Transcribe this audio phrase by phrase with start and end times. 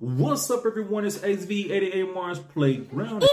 [0.00, 1.04] What's up, everyone?
[1.04, 3.24] It's XV88 Mars Playground.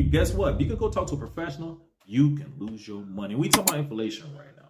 [0.00, 0.60] You guess what?
[0.60, 3.34] You can go talk to a professional, you can lose your money.
[3.34, 4.69] We talking about inflation right now.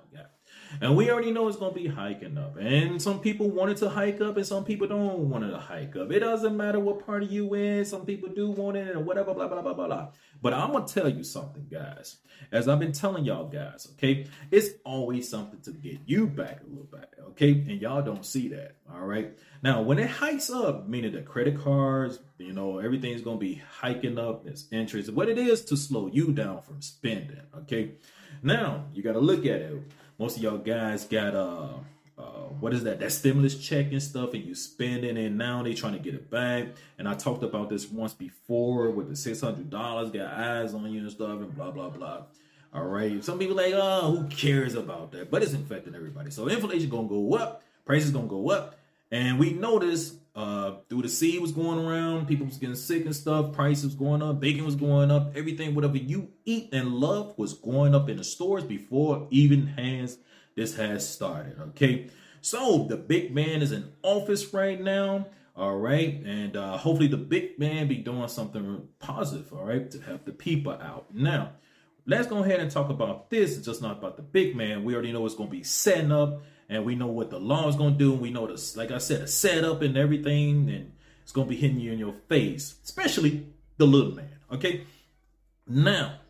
[0.80, 2.56] And we already know it's gonna be hiking up.
[2.56, 5.96] And some people want it to hike up, and some people don't want to hike
[5.96, 6.12] up.
[6.12, 7.84] It doesn't matter what party you in.
[7.84, 10.08] Some people do want it, and whatever, blah blah blah blah blah.
[10.42, 12.18] But I'm gonna tell you something, guys.
[12.52, 16.68] As I've been telling y'all guys, okay, it's always something to get you back a
[16.68, 17.52] little bit, okay?
[17.52, 19.36] And y'all don't see that, all right?
[19.62, 24.18] Now, when it hikes up, meaning the credit cards, you know, everything's gonna be hiking
[24.18, 25.12] up, this interest.
[25.12, 27.92] What it is to slow you down from spending, okay?
[28.42, 29.82] Now, you gotta look at it.
[30.20, 31.68] Most of y'all guys got uh
[32.18, 32.22] uh,
[32.60, 33.00] what is that?
[33.00, 35.32] That stimulus check and stuff, and you spending it.
[35.32, 36.66] Now they trying to get it back.
[36.98, 40.92] And I talked about this once before with the six hundred dollars, got eyes on
[40.92, 42.24] you and stuff, and blah blah blah.
[42.74, 43.24] All right.
[43.24, 45.30] Some people like, oh, who cares about that?
[45.30, 46.30] But it's infecting everybody.
[46.30, 48.78] So inflation gonna go up, prices gonna go up,
[49.10, 53.14] and we noticed uh through the seed was going around, people was getting sick and
[53.14, 57.54] stuff, prices going up, bacon was going up, everything, whatever you eat and love was
[57.54, 60.18] going up in the stores before even hands
[60.56, 61.58] this has started.
[61.70, 62.10] Okay.
[62.40, 65.26] So the big man is in office right now.
[65.56, 66.22] All right.
[66.24, 69.52] And uh, hopefully the big man be doing something positive.
[69.52, 69.90] All right.
[69.90, 71.14] To help the people out.
[71.14, 71.52] Now,
[72.06, 73.56] let's go ahead and talk about this.
[73.56, 74.84] It's just not about the big man.
[74.84, 77.68] We already know it's going to be setting up and we know what the law
[77.68, 78.12] is going to do.
[78.12, 80.70] And we know this, like I said, a setup and everything.
[80.70, 80.92] And
[81.22, 84.30] it's going to be hitting you in your face, especially the little man.
[84.52, 84.84] Okay.
[85.66, 86.20] Now,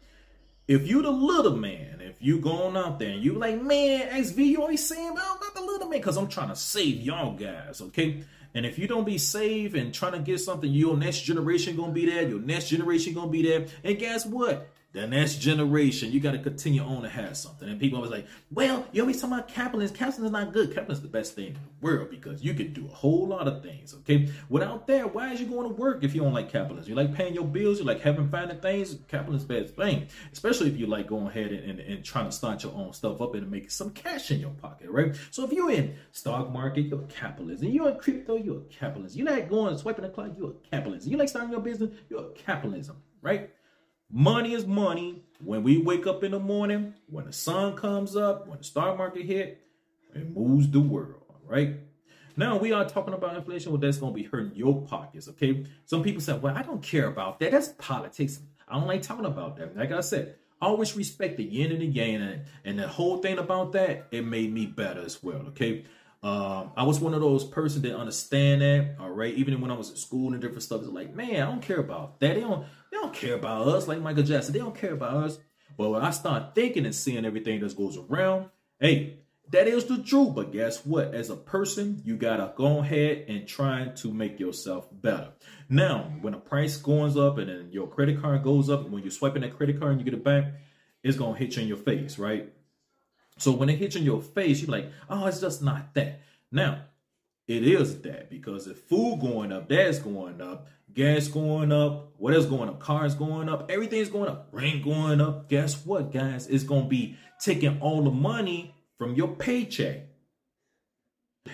[0.67, 4.39] if you the little man, if you going out there and you like, man, XV,
[4.39, 7.83] you always saying about not the little man, because I'm trying to save y'all guys,
[7.83, 8.25] okay?
[8.55, 11.93] And if you don't be saved and trying to get something, your next generation gonna
[11.93, 13.67] be there, your next generation gonna be there.
[13.85, 14.69] And guess what?
[14.93, 17.69] The next generation, you got to continue on to have something.
[17.69, 19.97] And people always like, well, you always talking about capitalism.
[19.97, 20.75] Capitalism is not good.
[20.75, 23.47] Capitalism is the best thing in the world because you can do a whole lot
[23.47, 23.95] of things.
[23.95, 24.29] Okay.
[24.49, 26.91] Without that, why is you going to work if you don't like capitalism?
[26.91, 28.99] You like paying your bills, you like having finding things.
[29.07, 30.09] Capitalism is the best thing.
[30.33, 33.21] Especially if you like going ahead and, and, and trying to start your own stuff
[33.21, 35.15] up and make some cash in your pocket, right?
[35.31, 37.63] So if you're in stock market, you're a capitalist.
[37.63, 39.15] And you're in crypto, you're a capitalist.
[39.15, 41.07] You like going swiping the clock, you're a capitalist.
[41.07, 43.51] You like starting your business, you're a capitalism, right?
[44.11, 45.23] Money is money.
[45.43, 48.99] When we wake up in the morning, when the sun comes up, when the stock
[48.99, 49.63] market hit,
[50.15, 51.77] it moves the world, right?
[52.37, 53.71] Now we are talking about inflation.
[53.71, 55.65] Well, that's going to be hurting your pockets, okay?
[55.87, 57.53] Some people say, well, I don't care about that.
[57.53, 58.41] That's politics.
[58.69, 59.77] I don't like talking about that.
[59.77, 62.21] Like I said, always respect the yin and the yang.
[62.21, 65.85] And, and the whole thing about that, it made me better as well, okay?
[66.23, 69.33] Um, I was one of those persons that understand that, all right.
[69.35, 71.79] Even when I was in school and different stuff, it's like, man, I don't care
[71.79, 72.35] about that.
[72.35, 72.67] They don't,
[73.01, 73.89] don't care about us.
[73.89, 75.39] Like Michael Jackson, they don't care about us.
[75.77, 80.03] But when I start thinking and seeing everything that goes around, hey, that is the
[80.03, 80.35] truth.
[80.35, 81.15] But guess what?
[81.15, 85.31] As a person, you gotta go ahead and try to make yourself better.
[85.69, 89.03] Now, when the price goes up and then your credit card goes up, and when
[89.03, 90.55] you're swiping that credit card and you get it back,
[91.03, 92.53] it's gonna hit you in your face, right?
[93.39, 96.21] So when it hits you in your face, you're like, oh, it's just not that.
[96.53, 96.83] Now,
[97.51, 102.33] it is that because if food going up, that's going up, gas going up, what
[102.33, 102.79] else going up?
[102.79, 105.49] Cars going up, everything's going up, rent going up.
[105.49, 106.47] Guess what, guys?
[106.47, 110.07] It's gonna be taking all the money from your paycheck.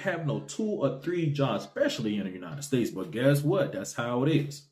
[0.02, 2.90] Have no two or three jobs, especially in the United States.
[2.90, 3.72] But guess what?
[3.72, 4.66] That's how it is.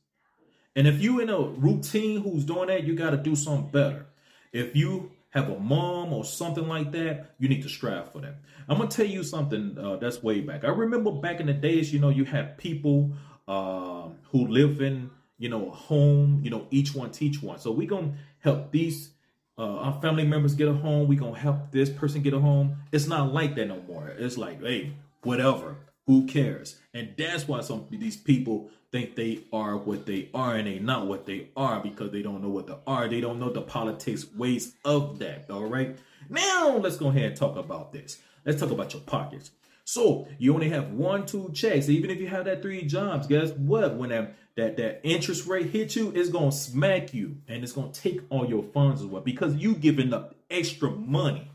[0.77, 4.07] And if you in a routine who's doing that, you got to do something better.
[4.53, 8.37] If you have a mom or something like that, you need to strive for that.
[8.69, 10.65] I'm gonna tell you something uh, that's way back.
[10.65, 13.13] I remember back in the days, you know, you had people
[13.49, 16.41] um, who live in, you know, a home.
[16.45, 17.59] You know, each one teach one.
[17.59, 19.11] So we gonna help these
[19.59, 21.09] uh, our family members get a home.
[21.09, 22.77] We gonna help this person get a home.
[22.93, 24.09] It's not like that no more.
[24.09, 25.77] It's like, hey, whatever.
[26.07, 26.79] Who cares?
[26.93, 30.79] And that's why some of these people think they are what they are and they
[30.79, 33.09] not what they are because they don't know what they are.
[33.09, 35.51] They don't know the politics ways of that.
[35.51, 35.99] All right.
[36.31, 38.19] Now let's go ahead and talk about this.
[38.47, 39.51] Let's talk about your pockets.
[39.85, 41.89] So you only have one, two checks.
[41.89, 43.97] Even if you have that three jobs, guess what?
[43.97, 47.91] When that that, that interest rate hits you, it's gonna smack you and it's gonna
[47.91, 51.51] take all your funds as well because you giving up extra money.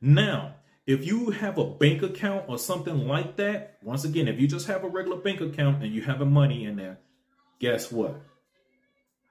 [0.00, 0.54] Now,
[0.88, 4.66] if you have a bank account or something like that, once again, if you just
[4.68, 6.98] have a regular bank account and you have money in there,
[7.58, 8.18] guess what?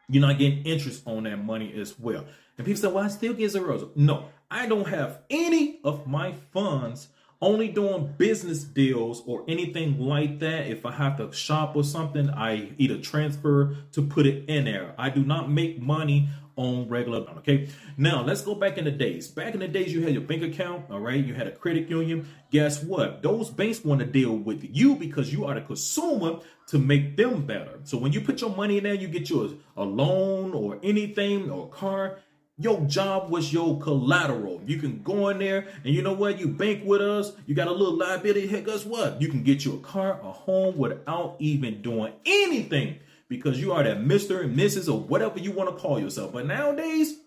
[0.07, 2.25] You're not getting interest on that money as well.
[2.59, 3.89] And people say, well, I still get zeros.
[3.95, 7.07] No, I don't have any of my funds
[7.42, 10.68] only doing business deals or anything like that.
[10.68, 14.95] If I have to shop or something, I either transfer to put it in there.
[14.98, 17.69] I do not make money on regular okay?
[17.95, 19.28] Now let's go back in the days.
[19.28, 21.24] Back in the days you had your bank account all right?
[21.24, 22.28] You had a credit union.
[22.51, 23.22] Guess what?
[23.22, 27.45] Those banks want to deal with you because you are the consumer to make them
[27.45, 27.80] better.
[27.83, 31.50] So when you put your money in there you get your a, loan or anything
[31.50, 32.19] or car
[32.59, 34.62] your job was your collateral.
[34.65, 36.39] You can go in there and you know what?
[36.39, 37.33] You bank with us.
[37.45, 38.48] You got a little liability.
[38.48, 39.21] Hey, guess what?
[39.21, 42.98] You can get you a car, a home without even doing anything
[43.30, 44.44] because you are that Mr.
[44.44, 44.92] and Mrs.
[44.92, 46.33] or whatever you want to call yourself.
[46.33, 47.19] But nowadays,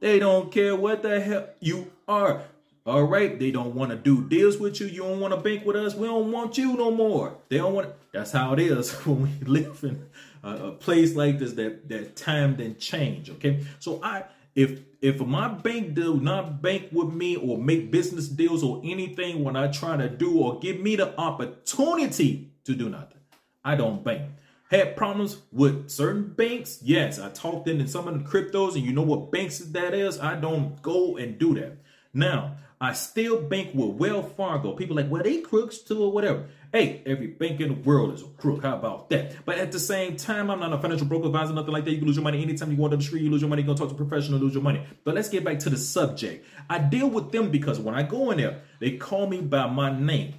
[0.00, 2.42] they don't care what the hell you are.
[2.90, 4.88] All right, they don't want to do deals with you.
[4.88, 5.94] You don't want to bank with us.
[5.94, 7.36] We don't want you no more.
[7.48, 7.90] They don't want.
[8.12, 10.08] That's how it is when we live in
[10.42, 11.52] a, a place like this.
[11.52, 13.30] That that time then change.
[13.30, 14.24] Okay, so I
[14.56, 19.44] if if my bank do not bank with me or make business deals or anything
[19.44, 23.20] when I try to do or give me the opportunity to do nothing,
[23.64, 24.32] I don't bank
[24.70, 26.80] had problems with certain banks.
[26.82, 30.18] Yes, I talked into some of the cryptos, and you know what banks that is.
[30.18, 31.78] I don't go and do that.
[32.12, 34.72] Now, I still bank with Wells Fargo.
[34.72, 36.48] People like, well, they crooks too or whatever.
[36.72, 38.62] Hey, every bank in the world is a crook.
[38.62, 39.44] How about that?
[39.44, 41.90] But at the same time, I'm not a financial broker advisor, nothing like that.
[41.90, 43.22] You can lose your money anytime you go on the street.
[43.22, 43.62] You lose your money.
[43.62, 44.82] You go talk to a professional, lose your money.
[45.04, 46.46] But let's get back to the subject.
[46.70, 49.96] I deal with them because when I go in there, they call me by my
[49.96, 50.34] name,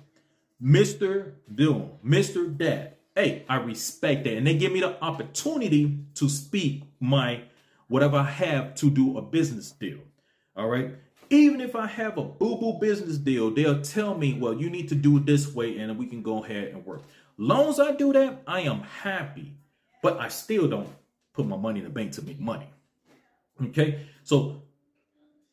[0.64, 1.34] Mr.
[1.54, 2.58] Bill, Mr.
[2.58, 4.38] Dad hey, I respect that.
[4.38, 7.44] And they give me the opportunity to speak my
[7.88, 10.00] whatever I have to do a business deal.
[10.56, 10.96] All right.
[11.32, 14.90] Even if I have a boo boo business deal, they'll tell me, well, you need
[14.90, 17.02] to do it this way and we can go ahead and work.
[17.38, 19.56] Long as I do that, I am happy.
[20.04, 20.90] But I still don't
[21.34, 22.68] put my money in the bank to make money.
[23.64, 24.06] Okay.
[24.24, 24.62] So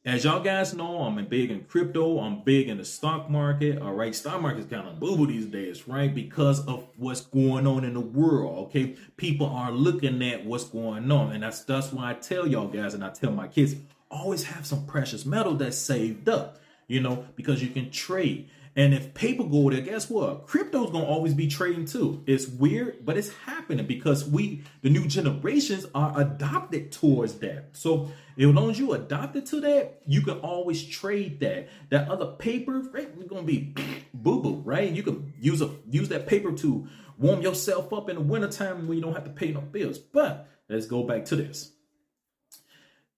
[0.04, 2.20] as y'all guys know, I'm big in crypto.
[2.20, 3.82] I'm big in the stock market.
[3.82, 6.12] All right, stock market is kind of boo boo these days, right?
[6.14, 8.69] Because of what's going on in the world.
[8.69, 12.69] Okay, people are looking at what's going on, and that's that's why I tell y'all
[12.69, 13.75] guys, and I tell my kids,
[14.10, 16.58] always have some precious metal that's saved up.
[16.87, 18.49] You know, because you can trade.
[18.78, 20.46] And if paper go there, guess what?
[20.46, 22.22] Crypto's gonna always be trading too.
[22.26, 27.70] It's weird, but it's happening because we, the new generations, are adopted towards that.
[27.72, 31.69] So as long as you adopted to that, you can always trade that.
[31.90, 33.75] That other paper, right, it's gonna be
[34.14, 34.88] boo boo, right?
[34.88, 36.87] You can use a use that paper to
[37.19, 39.99] warm yourself up in the wintertime when you don't have to pay no bills.
[39.99, 41.72] But let's go back to this.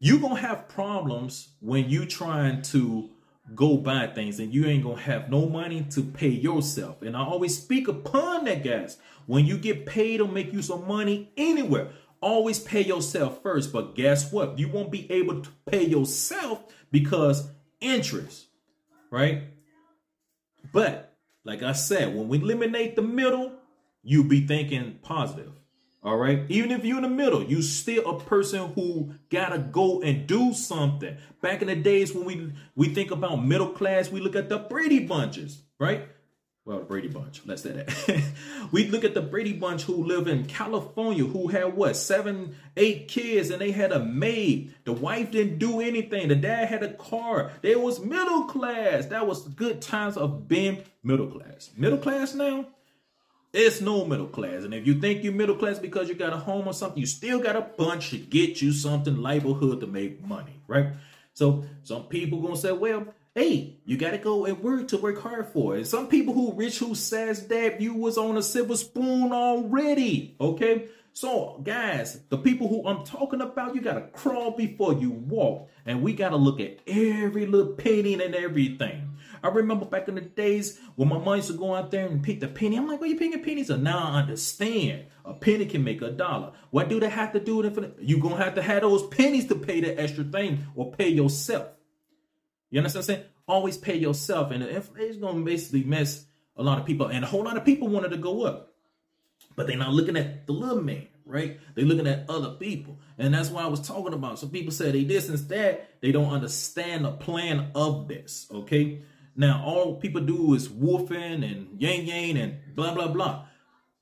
[0.03, 3.11] You're gonna have problems when you trying to
[3.55, 7.03] go buy things and you ain't gonna have no money to pay yourself.
[7.03, 8.97] And I always speak upon that, guys.
[9.27, 11.91] When you get paid or make you some money anywhere,
[12.23, 13.75] always pay yourself first.
[13.75, 14.59] But guess what?
[14.59, 17.51] You won't be able to pay yourself because
[17.83, 18.47] interest,
[19.11, 19.43] right?
[20.73, 21.15] But
[21.45, 23.53] like I said, when we eliminate the middle,
[24.03, 25.53] you'll be thinking positive.
[26.03, 26.45] All right.
[26.49, 30.55] Even if you're in the middle, you still a person who gotta go and do
[30.55, 31.17] something.
[31.43, 34.59] Back in the days when we we think about middle class, we look at the
[34.59, 36.09] Brady bunches, right?
[36.67, 37.41] Well, the Brady Bunch.
[37.47, 38.23] Let's say that.
[38.73, 43.09] we look at the Brady Bunch who live in California, who had what seven, eight
[43.09, 44.75] kids, and they had a maid.
[44.85, 46.29] The wife didn't do anything.
[46.29, 47.51] The dad had a car.
[47.63, 49.07] They was middle class.
[49.07, 51.71] That was good times of being middle class.
[51.77, 52.67] Middle class now
[53.53, 54.63] it's no middle class.
[54.65, 57.07] And if you think you're middle class because you got a home or something, you
[57.07, 60.89] still got a bunch to get you something livelihood to make money, right?
[61.33, 65.49] So some people gonna say, well, hey, you gotta go and work to work hard
[65.49, 65.87] for it.
[65.87, 70.89] Some people who rich who says that you was on a silver spoon already, okay?
[71.13, 76.03] So, guys, the people who I'm talking about, you gotta crawl before you walk, and
[76.03, 79.09] we gotta look at every little penny and everything.
[79.43, 82.23] I remember back in the days when my mom used to go out there and
[82.23, 82.77] pick the penny.
[82.77, 85.07] I'm like, "What are you picking pennies?" So now I understand.
[85.25, 86.53] A penny can make a dollar.
[86.71, 87.57] What do they have to do?
[87.57, 87.95] With inflation?
[88.01, 91.69] You gonna have to have those pennies to pay the extra thing or pay yourself.
[92.71, 93.31] You understand what I'm saying?
[93.49, 96.27] Always pay yourself, and the it's gonna basically mess
[96.57, 97.07] a lot of people.
[97.07, 98.70] And a whole lot of people wanted to go up,
[99.61, 101.61] but they're not looking at the little man right?
[101.75, 102.99] They're looking at other people.
[103.19, 104.39] And that's why I was talking about.
[104.39, 106.01] So people say they this that.
[106.01, 109.03] They don't understand the plan of this, okay?
[109.37, 113.45] Now, all people do is woofing and yang yang and blah, blah, blah.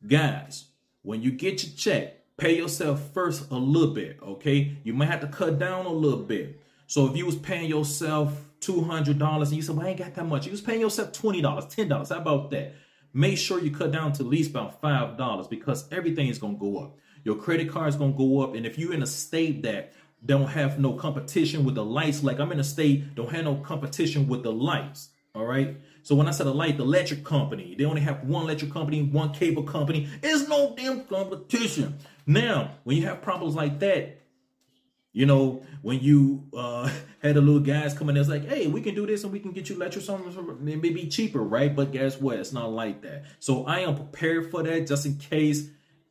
[0.06, 0.66] Guys,
[1.02, 4.78] when you get your check, pay yourself first a little bit, okay?
[4.84, 6.62] You might have to cut down a little bit.
[6.86, 10.24] So if you was paying yourself $200 and you said, well, I ain't got that
[10.24, 10.46] much.
[10.46, 12.08] You was paying yourself $20, $10.
[12.08, 12.74] How about that?
[13.12, 16.60] Make sure you cut down to at least about $5 because everything is going to
[16.60, 16.98] go up.
[17.24, 18.54] Your credit card is going to go up.
[18.54, 19.92] And if you're in a state that
[20.24, 23.56] don't have no competition with the lights, like I'm in a state, don't have no
[23.56, 25.76] competition with the lights, all right?
[26.02, 29.02] So when I said a light, the electric company, they only have one electric company,
[29.02, 30.08] one cable company.
[30.22, 31.98] It's no damn competition.
[32.26, 34.20] Now, when you have problems like that,
[35.12, 36.90] you know, when you uh,
[37.22, 39.40] had the little guys coming in, it's like, hey, we can do this and we
[39.40, 41.74] can get you electric something maybe cheaper, right?
[41.74, 42.38] But guess what?
[42.38, 43.24] It's not like that.
[43.40, 45.68] So I am prepared for that just in case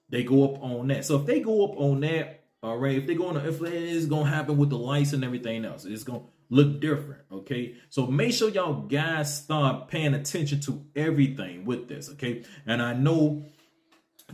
[0.09, 1.05] they go up on that.
[1.05, 3.73] So if they go up on that, all right, if they're going to, if it
[3.73, 7.21] is going to happen with the lights and everything else, it's going to look different,
[7.31, 7.75] okay?
[7.89, 12.43] So make sure y'all guys start paying attention to everything with this, okay?
[12.65, 13.45] And I know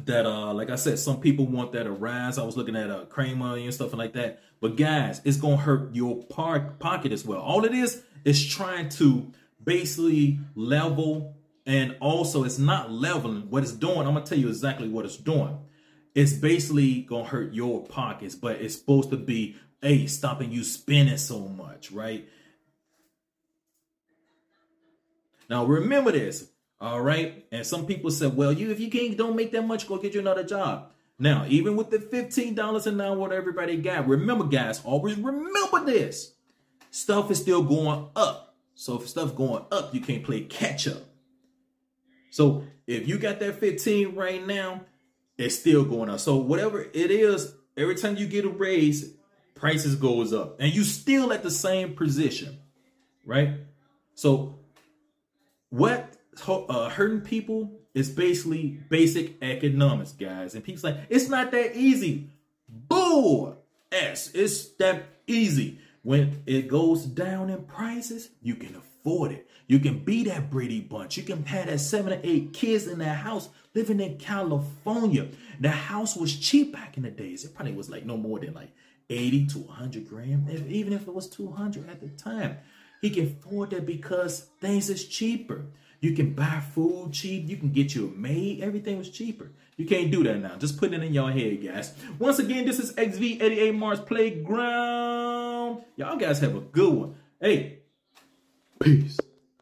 [0.06, 2.38] that uh like I said, some people want that to rise.
[2.38, 4.42] I was looking at uh Cramer and stuff like that.
[4.60, 7.40] But guys, it's gonna hurt your park pocket as well.
[7.40, 9.32] All it is is trying to
[9.64, 11.36] basically level
[11.66, 13.50] and also it's not leveling.
[13.50, 15.60] What it's doing, I'm gonna tell you exactly what it's doing.
[16.16, 21.18] It's basically gonna hurt your pockets, but it's supposed to be a stopping you spending
[21.18, 22.28] so much, right?
[25.50, 26.50] Now remember this.
[26.84, 27.46] All right.
[27.50, 30.14] And some people said, well, you if you can't don't make that much, go get
[30.14, 30.92] you another job.
[31.18, 36.34] Now, even with the $15 an hour what everybody got, remember, guys, always remember this.
[36.92, 38.58] Stuff is still going up.
[38.76, 41.04] So if stuff going up, you can't play catch up.
[42.32, 44.82] So if you got that 15 right now,
[45.38, 46.20] it's still going up.
[46.20, 49.14] So whatever it is, every time you get a raise,
[49.56, 50.60] prices goes up.
[50.60, 52.58] And you still at the same position.
[53.26, 53.52] Right?
[54.16, 54.60] So
[55.70, 60.56] what uh, hurting people is basically basic economics, guys.
[60.56, 62.30] And people's like, it's not that easy.
[62.68, 63.58] Bull
[63.92, 64.32] S.
[64.34, 65.80] It's that easy.
[66.02, 69.48] When it goes down in prices, you can afford it.
[69.68, 71.16] You can be that Brady Bunch.
[71.16, 75.30] You can have that seven or eight kids in that house living in California.
[75.60, 77.46] The house was cheap back in the days.
[77.46, 78.72] It probably was like no more than like
[79.10, 82.58] 80 to 100 grand, even if it was 200 at the time.
[83.02, 85.66] He can afford that because things is cheaper.
[86.04, 87.48] You can buy food cheap.
[87.48, 88.62] You can get you a maid.
[88.62, 89.54] Everything was cheaper.
[89.78, 90.58] You can't do that now.
[90.58, 91.94] Just put it in your head, guys.
[92.20, 95.82] Once again, this is XV88 Mars Playground.
[95.96, 97.16] Y'all guys have a good one.
[97.40, 97.80] Hey,
[98.82, 99.18] peace.